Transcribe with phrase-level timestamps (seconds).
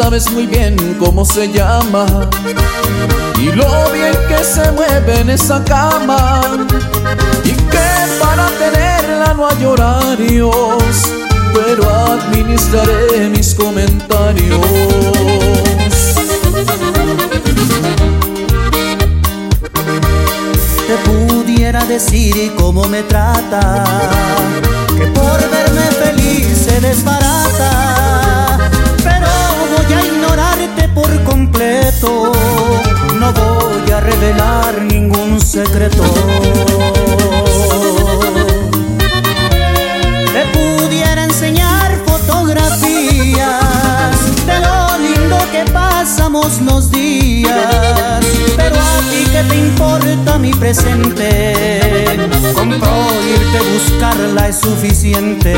[0.00, 2.06] sabes muy bien cómo se llama
[3.38, 6.40] y lo bien que se mueve en esa cama
[10.20, 11.12] horarios,
[11.54, 14.60] pero administraré mis comentarios.
[20.86, 23.84] Te pudiera decir cómo me trata,
[24.96, 28.58] que por verme feliz se desbarata,
[29.04, 29.28] pero
[29.76, 32.32] voy a ignorarte por completo,
[33.18, 36.02] no voy a revelar ningún secreto.
[50.72, 55.52] Presente, irte buscarla es suficiente.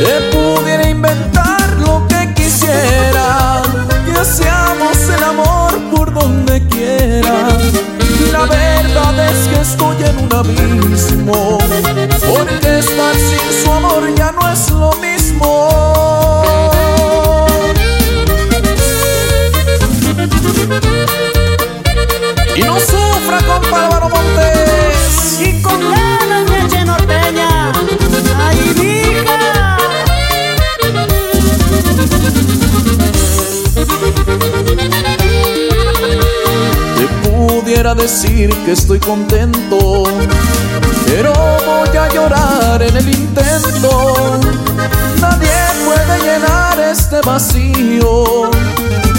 [0.00, 3.62] Te pudiera inventar lo que quisiera,
[4.04, 7.46] que hacíamos el amor por donde quiera.
[8.32, 11.58] La verdad es que estoy en un abismo,
[12.28, 15.11] porque estar sin su amor ya no es lo mismo.
[37.82, 40.04] Decir que estoy contento,
[41.04, 41.32] pero
[41.66, 44.38] voy a llorar en el intento.
[45.20, 45.50] Nadie
[45.84, 48.50] puede llenar este vacío.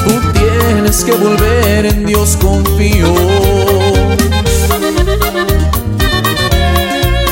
[0.05, 3.13] Tú tienes que volver, en Dios confío.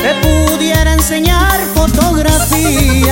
[0.02, 3.10] Te pudiera enseñar fotografías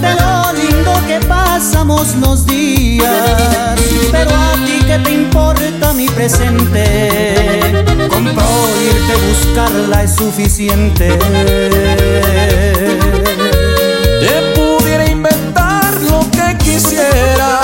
[0.00, 3.76] de lo lindo que pasamos los días,
[4.12, 5.37] pero a ti que te importa
[5.94, 6.84] mi presente,
[8.08, 11.18] con irte buscarla es suficiente.
[14.20, 17.60] Te pudiera inventar lo que quisiera,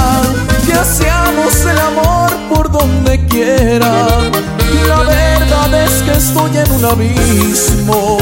[0.67, 4.07] que hacíamos el amor por donde quiera.
[4.89, 8.19] La verdad es que estoy en un abismo,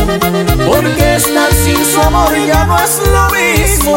[0.66, 3.91] porque estar sin su amor ya no es lo mismo.